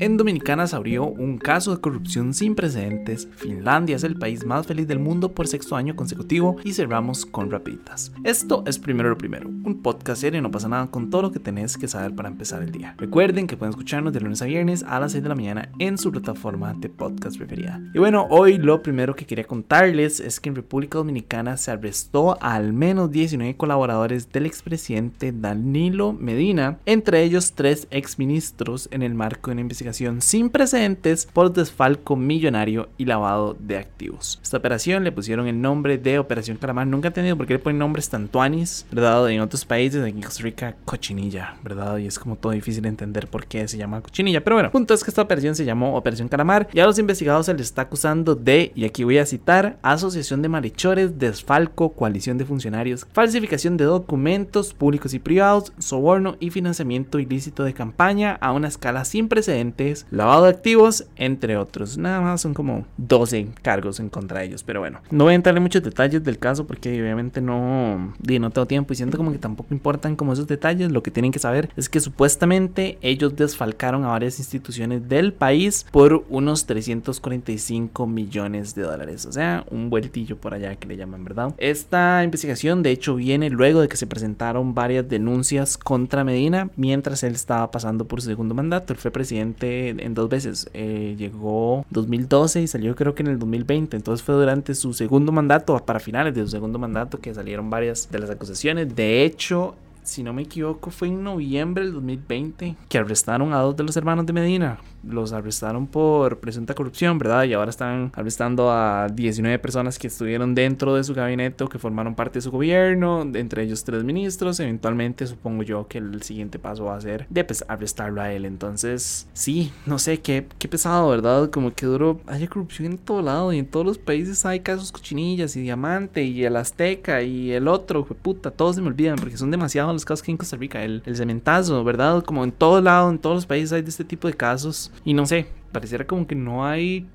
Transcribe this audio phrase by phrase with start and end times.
[0.00, 4.66] En Dominicana se abrió un caso de corrupción sin precedentes, Finlandia es el país más
[4.66, 8.12] feliz del mundo por sexto año consecutivo y cerramos con rapiditas.
[8.24, 11.38] Esto es Primero lo Primero, un podcast serio no pasa nada con todo lo que
[11.38, 12.96] tenés que saber para empezar el día.
[12.98, 15.96] Recuerden que pueden escucharnos de lunes a viernes a las 6 de la mañana en
[15.96, 17.80] su plataforma de podcast preferida.
[17.94, 22.36] Y bueno, hoy lo primero que quería contarles es que en República Dominicana se arrestó
[22.42, 29.14] a al menos 19 colaboradores del expresidente Danilo Medina, entre ellos tres exministros en el
[29.14, 34.40] marco de una investigación sin precedentes por desfalco millonario y lavado de activos.
[34.42, 36.86] Esta operación le pusieron el nombre de Operación Calamar.
[36.86, 39.28] Nunca he entendido por qué le ponen nombres tantuanis, ¿verdad?
[39.30, 41.98] En otros países, en Costa Rica, cochinilla, ¿verdad?
[41.98, 44.42] Y es como todo difícil de entender por qué se llama cochinilla.
[44.42, 47.46] Pero bueno, punto es que esta operación se llamó Operación Calamar y a los investigados
[47.46, 52.38] se les está acusando de, y aquí voy a citar, asociación de malhechores, desfalco, coalición
[52.38, 58.52] de funcionarios, falsificación de documentos públicos y privados, soborno y financiamiento ilícito de campaña a
[58.52, 59.73] una escala sin precedentes
[60.10, 61.98] lavado de activos, entre otros.
[61.98, 64.62] Nada más son como 12 cargos en contra de ellos.
[64.62, 68.50] Pero bueno, no voy a entrar en muchos detalles del caso porque obviamente no, no
[68.50, 70.92] tengo tiempo y siento como que tampoco importan como esos detalles.
[70.92, 75.86] Lo que tienen que saber es que supuestamente ellos desfalcaron a varias instituciones del país
[75.90, 79.26] por unos 345 millones de dólares.
[79.26, 81.54] O sea, un vueltillo por allá que le llaman, ¿verdad?
[81.58, 87.22] Esta investigación de hecho viene luego de que se presentaron varias denuncias contra Medina mientras
[87.22, 88.92] él estaba pasando por su segundo mandato.
[88.92, 90.68] Él fue presidente en dos veces.
[90.74, 93.96] Eh, llegó 2012 y salió creo que en el 2020.
[93.96, 98.10] Entonces fue durante su segundo mandato, para finales de su segundo mandato, que salieron varias
[98.10, 98.94] de las acusaciones.
[98.94, 103.76] De hecho, si no me equivoco, fue en noviembre del 2020 que arrestaron a dos
[103.76, 107.44] de los hermanos de Medina los arrestaron por presunta corrupción, ¿verdad?
[107.44, 111.78] Y ahora están arrestando a 19 personas que estuvieron dentro de su gabinete o que
[111.78, 114.60] formaron parte de su gobierno, entre ellos tres ministros.
[114.60, 118.44] Eventualmente supongo yo que el siguiente paso va a ser de pues, arrestarlo a él.
[118.44, 121.50] Entonces, sí, no sé, qué, qué pesado, ¿verdad?
[121.50, 124.92] Como que duro, hay corrupción en todo lado y en todos los países hay casos
[124.92, 129.36] cochinillas y diamante y el azteca y el otro, puta, todos se me olvidan porque
[129.36, 130.82] son demasiados los casos que hay en Costa Rica.
[130.82, 132.22] El, el cementazo, ¿verdad?
[132.24, 134.90] Como en todo lado, en todos los países hay de este tipo de casos.
[135.04, 137.06] Y no sé, pareciera como que no hay.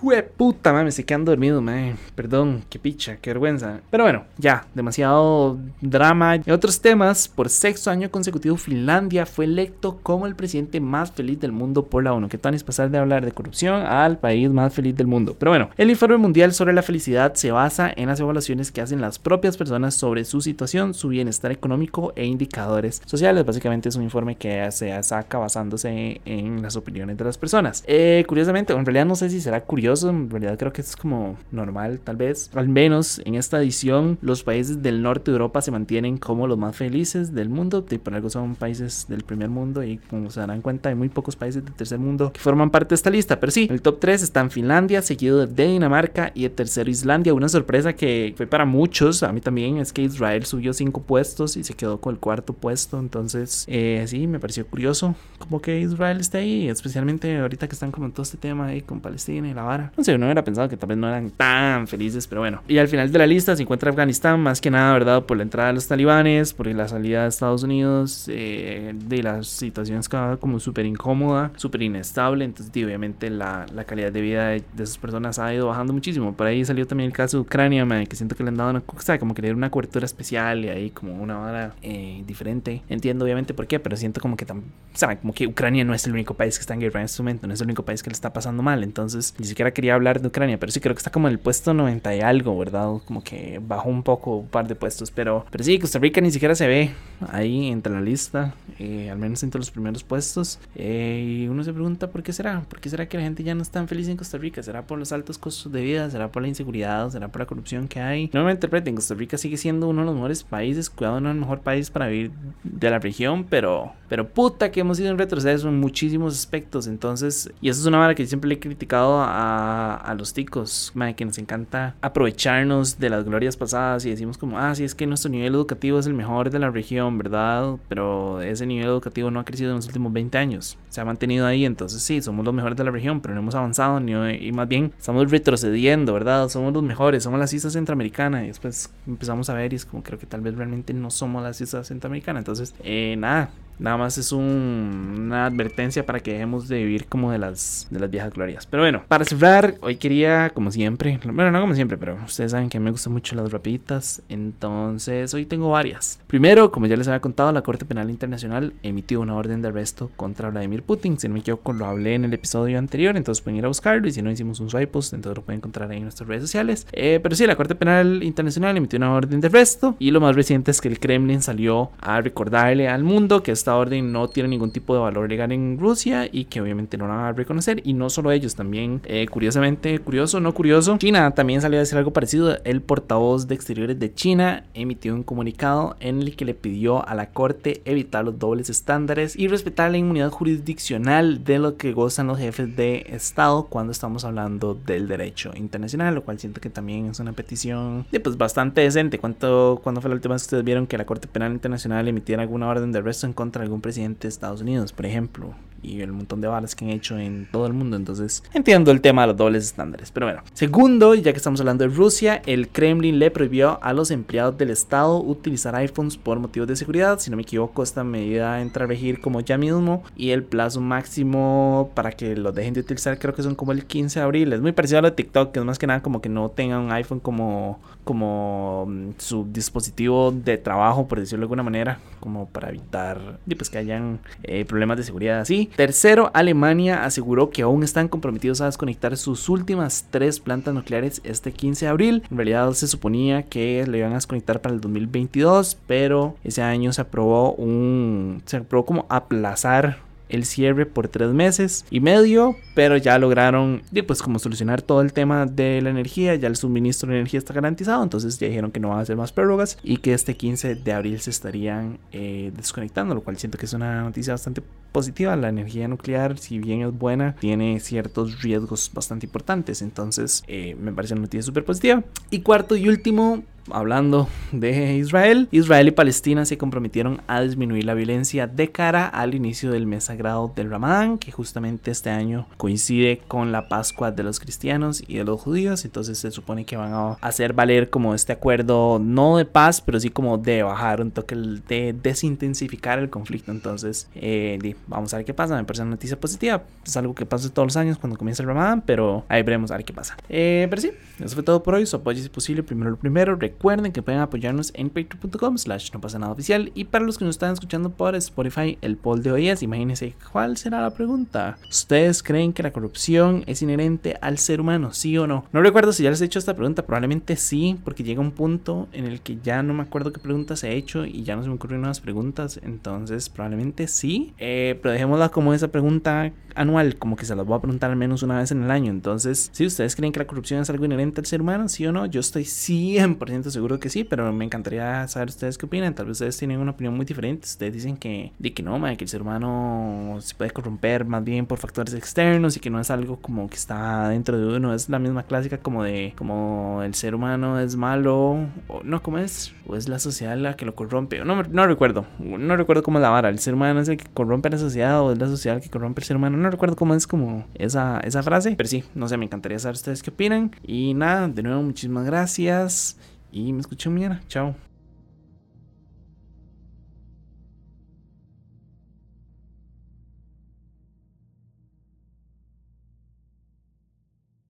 [0.00, 1.96] Jue puta, me estoy quedando dormido, man.
[2.14, 3.80] Perdón, qué picha, qué vergüenza.
[3.90, 6.36] Pero bueno, ya, demasiado drama.
[6.44, 11.40] Y otros temas, por sexto año consecutivo, Finlandia fue electo como el presidente más feliz
[11.40, 12.28] del mundo por la ONU.
[12.28, 15.36] ¿Qué tal es pasar de hablar de corrupción al país más feliz del mundo?
[15.38, 19.00] Pero bueno, el informe mundial sobre la felicidad se basa en las evaluaciones que hacen
[19.00, 23.46] las propias personas sobre su situación, su bienestar económico e indicadores sociales.
[23.46, 27.75] Básicamente es un informe que se saca basándose en las opiniones de las personas.
[27.86, 31.36] Eh, curiosamente, en realidad no sé si será curioso, en realidad creo que es como
[31.50, 32.50] normal, tal vez.
[32.54, 36.58] Al menos en esta edición, los países del norte de Europa se mantienen como los
[36.58, 37.84] más felices del mundo.
[37.90, 41.08] Y por algo son países del primer mundo y como se darán cuenta, hay muy
[41.08, 43.40] pocos países del tercer mundo que forman parte de esta lista.
[43.40, 47.34] Pero sí, el top 3 está en Finlandia, seguido de Dinamarca y el tercero Islandia.
[47.34, 51.56] Una sorpresa que fue para muchos, a mí también, es que Israel subió 5 puestos
[51.56, 52.98] y se quedó con el cuarto puesto.
[52.98, 57.90] Entonces, eh, sí, me pareció curioso como que Israel esté ahí, especialmente ahorita que están
[57.90, 59.92] como en todo este tema ahí con Palestina y la vara.
[59.96, 62.62] No sé, uno hubiera pensado que tal vez no eran tan felices, pero bueno.
[62.68, 65.24] Y al final de la lista se encuentra Afganistán, más que nada, ¿verdad?
[65.24, 69.46] Por la entrada de los talibanes, por la salida de Estados Unidos, eh, de las
[69.46, 72.44] situaciones como súper incómoda, súper inestable.
[72.44, 76.34] Entonces, obviamente, la, la, calidad de vida de, esas personas ha ido bajando muchísimo.
[76.34, 78.80] Por ahí salió también el caso de Ucrania, que siento que le han dado una,
[78.80, 82.82] o como que le dieron una cobertura especial y ahí como una vara eh, diferente.
[82.88, 84.46] Entiendo, obviamente, por qué, pero siento como que,
[84.94, 85.18] ¿saben?
[85.18, 87.46] Como que Ucrania no es el único país que está en guerra en este momento,
[87.46, 88.82] no es el único país que le está pasando mal.
[88.82, 91.38] Entonces, ni siquiera quería hablar de Ucrania, pero sí creo que está como en el
[91.38, 92.92] puesto 90 y algo, ¿verdad?
[93.04, 95.10] Como que bajó un poco, un par de puestos.
[95.10, 96.90] Pero, pero sí, Costa Rica ni siquiera se ve
[97.28, 100.58] ahí entre la lista, eh, al menos entre los primeros puestos.
[100.74, 102.62] Eh, y uno se pregunta por qué será.
[102.68, 104.62] ¿Por qué será que la gente ya no es tan feliz en Costa Rica?
[104.62, 106.10] ¿Será por los altos costos de vida?
[106.10, 107.10] ¿Será por la inseguridad?
[107.10, 108.30] ¿Será por la corrupción que hay?
[108.32, 111.38] No me interpreten, Costa Rica sigue siendo uno de los mejores países, cuidado, no el
[111.38, 112.30] mejor país para vivir
[112.62, 116.86] de la región, pero, pero puta que hemos ido en retroceso en muchísimos aspectos.
[116.86, 120.92] Entonces, y eso es una vara que siempre le he criticado a, a los ticos,
[121.16, 125.06] que nos encanta aprovecharnos de las glorias pasadas y decimos como, ah, sí, es que
[125.06, 127.76] nuestro nivel educativo es el mejor de la región, ¿verdad?
[127.88, 131.46] Pero ese nivel educativo no ha crecido en los últimos 20 años, se ha mantenido
[131.46, 134.52] ahí, entonces sí, somos los mejores de la región, pero no hemos avanzado ni, y
[134.52, 136.48] más bien estamos retrocediendo, ¿verdad?
[136.48, 140.02] Somos los mejores, somos las islas centroamericanas y después empezamos a ver y es como
[140.02, 144.18] creo que tal vez realmente no somos las islas centroamericanas, entonces, eh, nada, Nada más
[144.18, 148.66] es una advertencia para que dejemos de vivir como de las, de las viejas glorias.
[148.66, 152.68] Pero bueno, para cerrar, hoy quería, como siempre, bueno, no como siempre, pero ustedes saben
[152.68, 154.22] que me gustan mucho las rapiditas.
[154.28, 156.20] Entonces, hoy tengo varias.
[156.26, 160.10] Primero, como ya les había contado, la Corte Penal Internacional emitió una orden de arresto
[160.16, 161.18] contra Vladimir Putin.
[161.18, 164.08] Si no me equivoco, lo hablé en el episodio anterior, entonces pueden ir a buscarlo.
[164.08, 166.42] Y si no hicimos un swipe post, entonces lo pueden encontrar ahí en nuestras redes
[166.42, 166.86] sociales.
[166.92, 169.96] Eh, pero sí, la Corte Penal Internacional emitió una orden de arresto.
[169.98, 173.76] Y lo más reciente es que el Kremlin salió a recordarle al mundo que esta
[173.76, 177.16] orden no tiene ningún tipo de valor legal en Rusia y que obviamente no la
[177.16, 177.82] van a reconocer.
[177.84, 181.98] Y no solo ellos, también, eh, curiosamente, curioso, no curioso, China también salió a decir
[181.98, 182.58] algo parecido.
[182.62, 187.16] El portavoz de Exteriores de China emitió un comunicado en el que le pidió a
[187.16, 192.28] la Corte evitar los dobles estándares y respetar la inmunidad jurisdiccional de lo que gozan
[192.28, 197.06] los jefes de Estado cuando estamos hablando del derecho internacional, lo cual siento que también
[197.06, 199.18] es una petición de, pues, bastante decente.
[199.18, 202.42] ¿Cuánto, ¿Cuándo fue la última vez que ustedes vieron que la Corte Penal Internacional emitiera
[202.42, 205.54] alguna orden de arresto en contra de algún presidente de Estados Unidos, por ejemplo?
[205.86, 207.96] y el montón de balas que han hecho en todo el mundo.
[207.96, 210.10] Entonces entiendo el tema de los dobles estándares.
[210.10, 214.10] Pero bueno, segundo, ya que estamos hablando de Rusia, el Kremlin le prohibió a los
[214.10, 217.18] empleados del Estado utilizar iPhones por motivos de seguridad.
[217.18, 220.80] Si no me equivoco, esta medida entra a regir como ya mismo y el plazo
[220.80, 224.52] máximo para que lo dejen de utilizar creo que son como el 15 de abril.
[224.52, 226.50] Es muy parecido a lo de TikTok, que es más que nada como que no
[226.50, 232.00] tengan un iPhone como, como mm, su dispositivo de trabajo, por decirlo de alguna manera,
[232.20, 235.70] como para evitar pues, que hayan eh, problemas de seguridad así.
[235.76, 241.52] Tercero, Alemania aseguró que aún están comprometidos a desconectar sus últimas tres plantas nucleares este
[241.52, 242.22] 15 de abril.
[242.30, 246.92] En realidad se suponía que le iban a desconectar para el 2022, pero ese año
[246.92, 252.96] se aprobó un se aprobó como aplazar el cierre por tres meses y medio, pero
[252.96, 257.16] ya lograron pues como solucionar todo el tema de la energía, ya el suministro de
[257.16, 260.14] energía está garantizado, entonces ya dijeron que no van a hacer más prórrogas y que
[260.14, 264.34] este 15 de abril se estarían eh, desconectando, lo cual siento que es una noticia
[264.34, 264.62] bastante
[264.92, 265.36] positiva.
[265.36, 270.92] La energía nuclear, si bien es buena, tiene ciertos riesgos bastante importantes, entonces eh, me
[270.92, 272.02] parece una noticia súper positiva.
[272.30, 277.94] Y cuarto y último, hablando de Israel, Israel y Palestina se comprometieron a disminuir la
[277.94, 283.20] violencia de cara al inicio del mes sagrado del Ramadán, que justamente este año coincide
[283.28, 285.84] con la Pascua de los cristianos y de los judíos.
[285.84, 290.00] Entonces se supone que van a hacer valer como este acuerdo no de paz, pero
[290.00, 293.52] sí como de bajar un toque de desintensificar el conflicto.
[293.52, 295.56] Entonces, eh, vamos a ver qué pasa.
[295.56, 296.62] Me parece una noticia positiva.
[296.84, 299.76] Es algo que pasa todos los años cuando comienza el Ramadán, pero ahí veremos a
[299.76, 300.16] ver qué pasa.
[300.28, 301.86] Eh, pero sí, eso fue todo por hoy.
[301.86, 303.36] Su apoyo si posible, primero lo primero.
[303.56, 306.70] Recuerden que pueden apoyarnos en patreon.com slash no pasa nada oficial.
[306.74, 310.14] Y para los que nos están escuchando por Spotify, el poll de hoy es, imagínense,
[310.30, 311.56] ¿cuál será la pregunta?
[311.70, 314.92] ¿Ustedes creen que la corrupción es inherente al ser humano?
[314.92, 315.46] ¿Sí o no?
[315.52, 318.88] No recuerdo si ya les he hecho esta pregunta, probablemente sí, porque llega un punto
[318.92, 321.48] en el que ya no me acuerdo qué preguntas he hecho y ya no se
[321.48, 322.60] me ocurren nuevas preguntas.
[322.62, 324.34] Entonces, probablemente sí.
[324.36, 327.96] Eh, pero dejémosla como esa pregunta anual, como que se las voy a preguntar al
[327.96, 328.90] menos una vez en el año.
[328.90, 331.92] Entonces, si ustedes creen que la corrupción es algo inherente al ser humano, sí o
[331.92, 335.94] no, yo estoy 100% seguro que sí, pero me encantaría saber ustedes qué opinan.
[335.94, 337.46] Tal vez ustedes tienen una opinión muy diferente.
[337.46, 341.46] Ustedes dicen que, de que no, que el ser humano se puede corromper más bien
[341.46, 344.74] por factores externos y que no es algo como que está dentro de uno.
[344.74, 349.18] Es la misma clásica como de como el ser humano es malo, o no, ¿cómo
[349.18, 349.52] es?
[349.66, 351.24] O es la sociedad la que lo corrompe.
[351.24, 353.28] No, no recuerdo, no recuerdo cómo es la vara.
[353.28, 356.00] El ser humano es el que corrompe la sociedad o es la sociedad que corrompe
[356.00, 356.36] al ser humano.
[356.36, 359.74] No recuerdo cómo es como esa, esa frase, pero sí, no sé, me encantaría saber
[359.74, 360.52] ustedes qué opinan.
[360.62, 362.96] Y nada, de nuevo, muchísimas gracias
[363.30, 364.20] y me escucho mañana.
[364.28, 364.54] Chao.